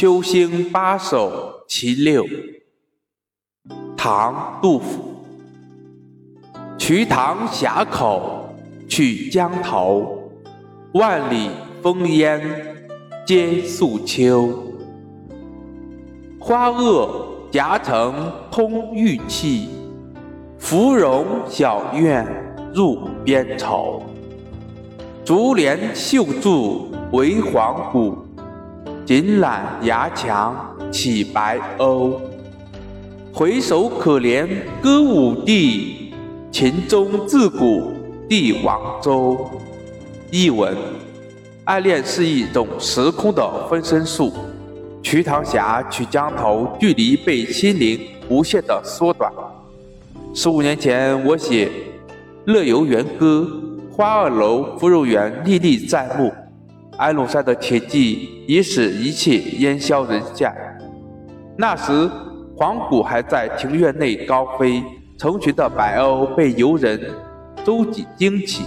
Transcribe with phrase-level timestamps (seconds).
[0.00, 2.24] 秋兴八首其六，
[3.98, 5.26] 唐·杜甫。
[6.78, 8.48] 瞿塘峡口
[8.88, 10.22] 去江头，
[10.94, 11.50] 万里
[11.82, 12.40] 风烟
[13.26, 14.48] 接素秋。
[16.38, 17.10] 花萼
[17.50, 19.68] 夹层通玉砌，
[20.58, 22.26] 芙蓉小院
[22.72, 24.02] 入边愁。
[25.26, 28.16] 竹帘绣柱为黄骨。
[29.10, 30.54] 锦缆牙墙
[30.92, 32.16] 起白鸥，
[33.32, 34.46] 回首可怜
[34.80, 36.12] 歌舞地，
[36.52, 37.92] 秦钟自古
[38.28, 39.50] 帝王州。
[40.30, 40.76] 译文：
[41.64, 44.32] 爱恋是一种时空的分身术。
[45.02, 47.98] 瞿塘峡曲江头，距离被心灵
[48.28, 49.28] 无限的缩短。
[50.32, 51.66] 十五年前，我写
[52.44, 53.44] 《乐游原歌》，
[53.92, 56.32] 花萼楼芙蓉园历历在目。
[57.00, 60.54] 安禄山的铁骑已使一切烟消人散。
[61.56, 62.10] 那时，
[62.54, 64.84] 黄谷还在庭院内高飞，
[65.16, 67.00] 成群的白鸥被游人
[67.64, 68.66] 周济惊起。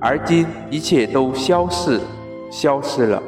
[0.00, 2.00] 而今，一切都消逝，
[2.50, 3.22] 消失了，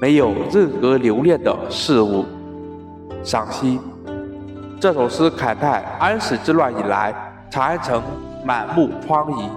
[0.00, 2.24] 没有任何留恋的事物。
[3.24, 3.80] 赏析：
[4.78, 7.12] 这首诗慨叹安史之乱以来，
[7.50, 8.00] 长安城
[8.44, 9.48] 满目疮痍，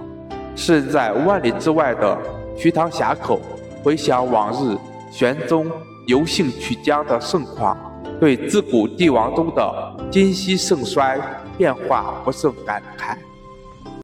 [0.55, 2.17] 是在万里之外的
[2.57, 3.39] 瞿塘峡口。
[3.85, 4.75] 回想往日
[5.11, 5.71] 玄宗
[6.07, 7.77] 游幸曲江的盛况，
[8.19, 11.19] 对自古帝王中的今昔盛衰
[11.55, 13.15] 变化不胜感慨。